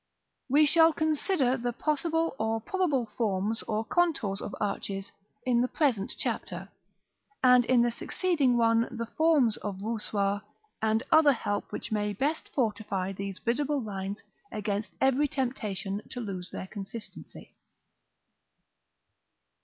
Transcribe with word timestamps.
We 0.49 0.65
shall 0.65 0.93
consider 0.93 1.57
the 1.57 1.71
possible 1.73 2.35
or 2.39 2.59
probable 2.59 3.05
forms 3.15 3.61
or 3.67 3.85
contours 3.85 4.41
of 4.41 4.55
arches 4.59 5.11
in 5.45 5.61
the 5.61 5.67
present 5.67 6.15
Chapter, 6.17 6.69
and 7.43 7.65
in 7.65 7.83
the 7.83 7.91
succeeding 7.91 8.57
one 8.57 8.87
the 8.89 9.05
forms 9.05 9.57
of 9.57 9.75
voussoir 9.75 10.41
and 10.81 11.03
other 11.11 11.33
help 11.33 11.71
which 11.71 11.91
may 11.91 12.13
best 12.13 12.49
fortify 12.49 13.11
these 13.11 13.37
visible 13.37 13.79
lines 13.79 14.23
against 14.51 14.91
every 14.99 15.27
temptation 15.27 16.01
to 16.09 16.19
lose 16.19 16.49
their 16.49 16.65
consistency. 16.65 17.53